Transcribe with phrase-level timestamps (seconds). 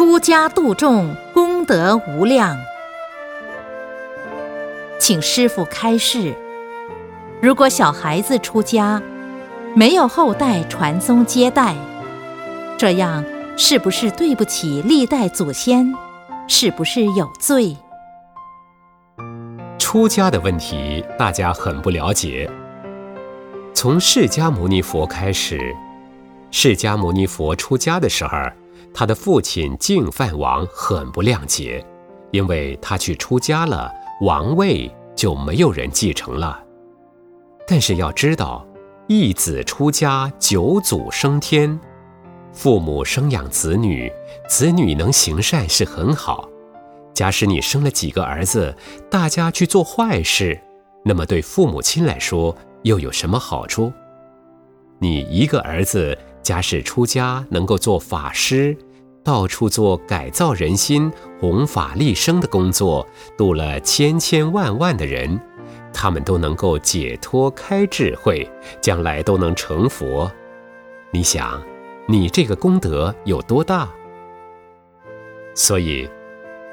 [0.00, 2.58] 出家度众，功德无量。
[4.98, 6.32] 请师父开示：
[7.42, 9.02] 如果小孩子出家，
[9.76, 11.76] 没有后代传宗接代，
[12.78, 13.22] 这样
[13.58, 15.92] 是不是对不起历代祖先？
[16.48, 17.76] 是不是有罪？
[19.78, 22.50] 出家的问题，大家很不了解。
[23.74, 25.60] 从释迦牟尼佛开始，
[26.50, 28.30] 释迦牟尼佛出家的时候，
[28.92, 31.84] 他的父亲净饭王很不谅解，
[32.30, 33.92] 因为他去出家了，
[34.22, 36.62] 王位就没有人继承了。
[37.66, 38.66] 但是要知道，
[39.06, 41.78] 一子出家，九祖升天，
[42.52, 44.12] 父母生养子女，
[44.48, 46.48] 子女能行善是很好。
[47.14, 48.74] 假使你生了几个儿子，
[49.10, 50.60] 大家去做坏事，
[51.04, 53.92] 那么对父母亲来说又有什么好处？
[54.98, 58.76] 你一个儿子，假使出家能够做法师，
[59.22, 65.40] 到处做改造人心、弘法利生的工作，度了千千万万的人，
[65.92, 70.30] 他们都能够解脱开智慧，将来都能成佛。
[71.10, 71.62] 你想，
[72.06, 73.88] 你这个功德有多大？
[75.54, 76.08] 所以。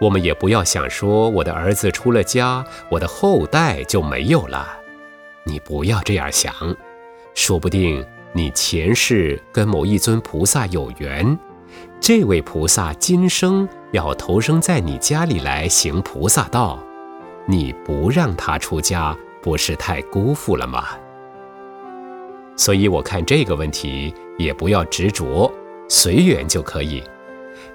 [0.00, 4.76] 我们也不要想说我的儿子出了家，我的后代就没有了。
[5.44, 6.52] 你不要这样想，
[7.32, 8.04] 说不定
[8.36, 11.38] 你前世跟某一尊菩萨有缘，
[12.00, 16.82] 这位菩萨今生要投生在你家里来行菩萨道，
[17.46, 20.84] 你不让他出家，不是太辜负了吗？
[22.56, 25.48] 所以我看这个问题也不要执着，
[25.88, 27.00] 随缘就可以。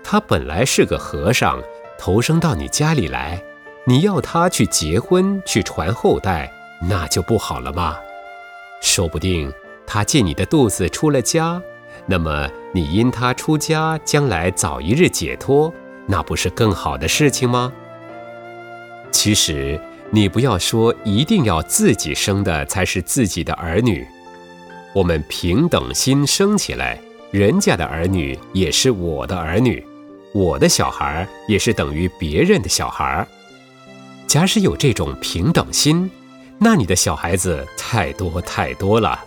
[0.04, 1.58] 他本来是个和尚。
[1.98, 3.44] 投生到你家里来，
[3.86, 6.50] 你要他去结婚去传后代，
[6.82, 7.98] 那就不好了吗？
[8.82, 9.52] 说不定
[9.92, 11.59] 他借你的肚子出了家，
[12.06, 15.73] 那么你因他出家，将来早一日解脱，
[16.06, 17.73] 那不是更好的事情吗？
[19.09, 19.81] 其实
[20.12, 24.06] 你不要说一定要自己生的才是自己的儿女，
[24.94, 29.84] 我们平等心生起来，人家的儿女也是我的儿女。
[30.36, 33.28] 我的小孩也是等于别人的小孩。
[34.28, 36.12] 假使有这种平等心，
[36.59, 39.19] 那你的小孩子太多太多了。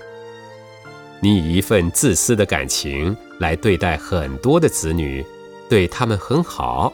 [1.24, 5.24] 你以一份自私的感情来对待很多的子女，
[5.68, 6.92] 对他们很好，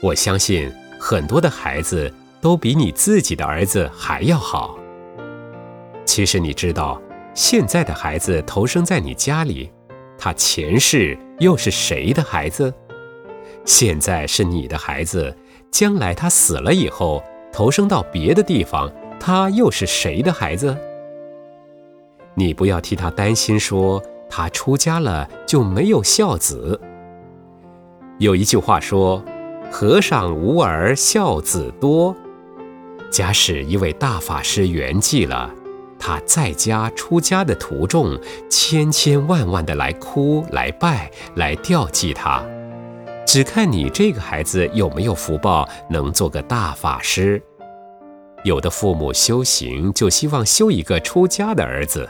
[0.00, 4.78] 我相信很多的孩子都比你自己的儿子还要好。
[6.04, 7.02] 其实你知道，
[7.34, 9.68] 现在的孩子投生在你家里，
[10.16, 12.72] 他前世又是谁的孩子？
[13.64, 15.36] 现在是你的孩子，
[15.72, 17.20] 将来他死了以后
[17.52, 18.88] 投生到别的地方，
[19.18, 20.78] 他又是谁的孩子？
[22.38, 26.78] 你不要替他担心，说他出家了就没有孝子。
[28.18, 29.24] 有一句话说
[29.72, 32.14] ：“和尚无儿，孝子多。”
[33.10, 35.50] 假使一位大法师圆寂了，
[35.98, 38.18] 他在家出家的徒众
[38.50, 42.44] 千千万万的来哭、来拜、来吊祭他。
[43.26, 47.42] 只看你这个孩子有没有福报，能做个大法师。
[48.44, 52.08] 有的父母修行就希望修一个出家的儿子，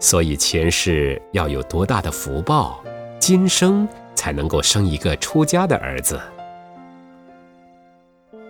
[0.00, 2.82] 所以前世要有多大的福报，
[3.18, 6.20] 今生才能够生一个出家的儿子。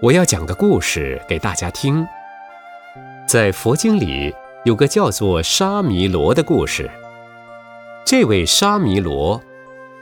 [0.01, 2.07] 我要讲个故事给大家听，
[3.27, 4.35] 在佛经里
[4.65, 6.91] 有个叫做沙弥罗的故事，
[8.05, 9.41] 这位沙弥罗。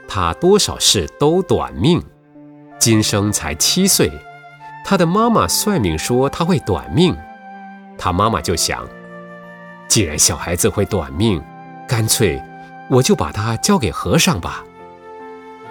[0.09, 2.01] 他多少事都短命，
[2.79, 4.09] 今生才七岁。
[4.85, 7.13] 他的妈妈算命说他会短命，
[7.97, 8.87] 他妈妈就想，
[9.87, 11.41] 既然小孩子会短命，
[11.87, 12.41] 干脆
[12.89, 14.63] 我就把他交给和尚吧。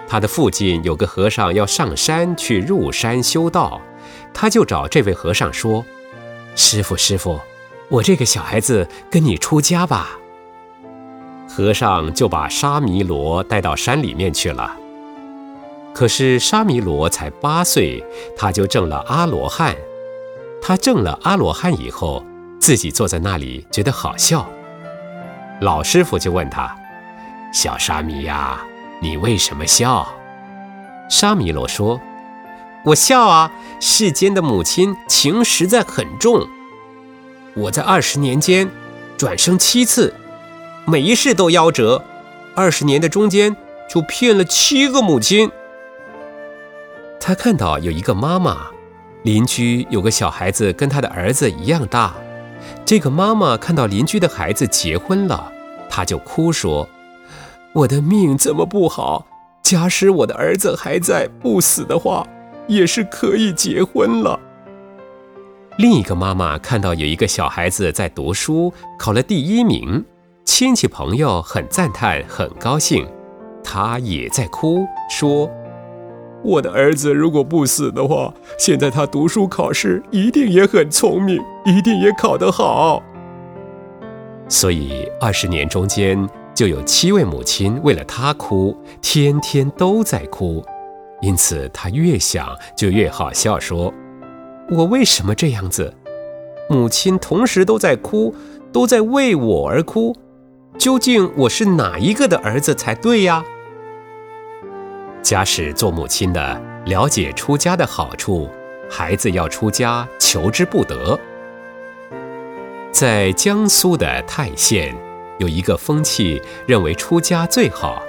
[0.08, 3.80] 他的附近有个和尚要上山去入山修道，
[4.32, 5.84] 他就找这位和尚说
[6.54, 7.40] ：“师傅，师傅，
[7.88, 10.18] 我这个小孩子跟你出家吧。”
[11.48, 14.76] 和尚就把沙弥罗带到山里面去了。
[15.94, 18.04] 可是沙弥罗才八岁，
[18.36, 19.74] 他就证了阿罗汉。
[20.60, 22.24] 他证了阿罗汉以后，
[22.66, 24.44] 自己坐在那里觉得好笑。
[25.60, 26.76] 老师傅就问他
[27.54, 28.60] ：“小沙弥呀，
[29.00, 30.04] 你为什么笑？”
[31.08, 32.00] 沙弥罗说
[32.84, 36.44] ：“我笑啊，世间的母亲情实在很重。
[37.54, 38.68] 我在二十年间
[39.16, 40.12] 转生七次。”
[40.88, 42.04] 每一世都夭折，
[42.56, 43.56] 二十年的中间
[43.88, 45.48] 就骗了七个母亲。
[47.20, 48.66] 他看到有一个妈妈，
[49.22, 52.12] 邻居有个小孩子跟他的儿子一样大。
[52.84, 55.52] 这个妈妈看到邻居的孩子结婚了，
[55.88, 56.88] 她就哭说
[57.74, 59.26] ：“我的命怎么不好？
[59.62, 62.24] 假使我的儿子还在不死的话，
[62.68, 64.38] 也是可以结婚了。
[65.76, 70.04] 另一个妈妈看到有一个小孩子在读书，考了第一名，
[70.44, 73.06] 亲戚朋友很赞叹，很高兴。
[73.64, 75.50] 她也在哭，说
[76.44, 83.02] ：“我的儿子如果不死的话，现在他读书考试一定也很聪明，一定也考得好。”
[84.48, 90.64] 所以二十年中间就有七位母亲为了他哭，天天都在哭。
[91.22, 93.92] 因此他越想就越好笑，说。
[94.70, 95.92] 我为什么这样子？
[96.68, 98.34] 母亲同时都在哭，
[98.72, 100.14] 都在为我而哭。
[100.76, 103.44] 究竟我是哪一个的儿子才对呀？
[105.26, 108.48] 假使做母亲的了解出家的好处，
[108.88, 111.18] 孩子要出家求之不得。
[112.92, 114.94] 在江苏的泰县，
[115.38, 118.00] 有一个风气，认为出家最好。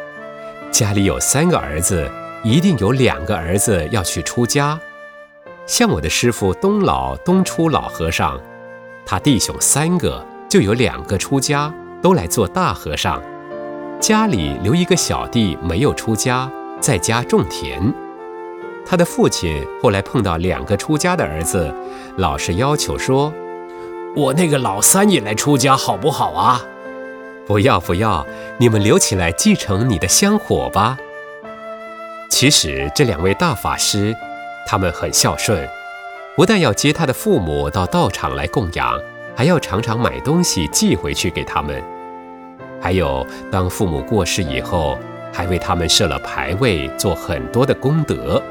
[0.69, 2.07] 家里有三个儿子，
[2.43, 4.79] 一定有两个儿子要去出家。
[5.65, 8.39] 像我的师傅东老东初老和尚，
[9.07, 13.19] 他弟兄三个，就有两个出家，都来做大和尚。
[13.99, 16.47] 家里留一个小弟没有出家，
[16.79, 17.93] 在家种田。
[18.85, 21.73] 他的父亲后来碰到两个出家的儿子，
[22.17, 23.33] 老是要求说
[24.15, 26.65] ：“我那个老三也来出家好不好啊
[27.45, 28.25] ？”“不要不要，
[28.57, 30.97] 你们留起来继承你的香火吧。”
[32.29, 34.15] 其实这两位大法师。
[34.69, 35.65] 他们很孝顺，
[36.35, 38.99] 不但要接他的父母到道场来供养，
[39.33, 41.81] 还要常常买东西寄回去给他们。
[42.81, 44.97] 还有，当父母过世以后，
[45.37, 48.41] 还为他们设了牌位，做很多的功德。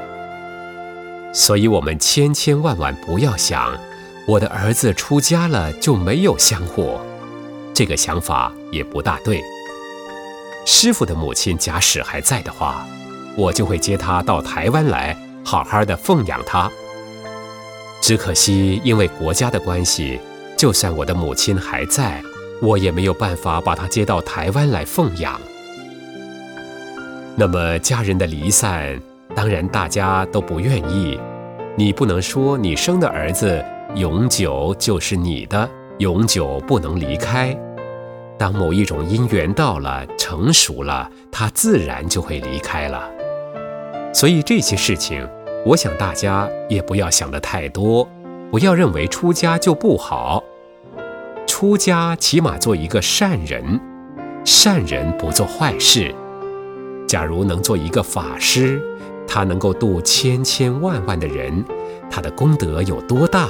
[1.33, 3.77] 所以，我们千千万万不要想，
[4.25, 7.01] 我的儿子出家了就没有香火，
[7.73, 9.41] 这个想法也不大对。
[10.65, 12.87] 师傅的母亲假使还在的话，
[13.35, 15.13] 我就会接他到台湾来。
[15.43, 16.71] 好好的奉养他，
[18.01, 20.21] 只可惜因为国家的关系，
[20.57, 22.23] 就算我的母亲还在，
[22.61, 25.37] 我也没有办法把他接到台湾来奉养。
[27.39, 28.99] 那么家人的离散，
[29.35, 31.19] 当然大家都不愿意。
[31.77, 33.63] 你不能说你生的儿子
[33.93, 35.69] 永久就是你的，
[35.99, 37.55] 永久不能离开。
[38.39, 43.07] 当某一种因缘到了，成熟了，他自然就会离开了。
[44.11, 45.27] 所以这些事情。
[45.65, 48.07] 我想大家也不要想的太多，
[48.49, 50.41] 不要认为出家就不好。
[51.45, 53.77] 出家起码做一个善人，
[54.45, 56.15] 善人不做坏事。
[57.07, 58.81] 假如能做一个法师，
[59.25, 61.63] 他能够度千千万万的人，
[62.11, 63.47] 他的功德有多大？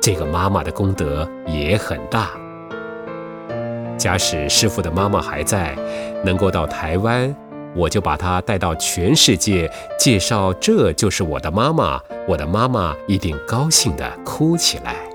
[0.00, 2.30] 这个妈妈的功德也很大。
[3.98, 5.76] 假使师傅的妈妈还在，
[6.24, 7.34] 能够到台湾。
[7.74, 12.00] 我就把她带到全世界介绍，这就是我的妈妈。
[12.26, 15.05] 我的妈妈一定高兴地哭起来。